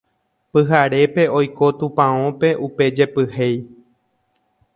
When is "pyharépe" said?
0.51-1.23